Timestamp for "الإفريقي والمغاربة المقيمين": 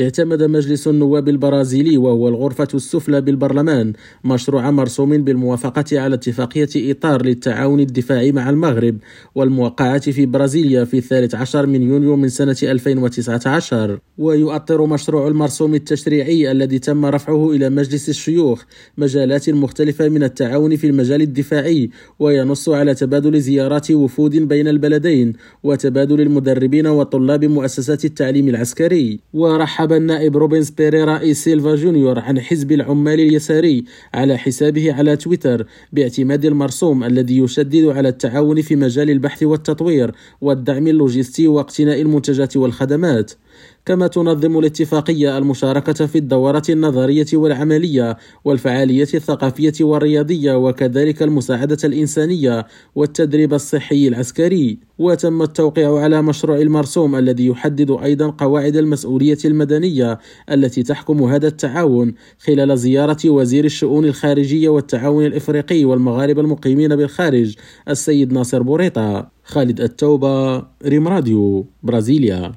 65.26-66.96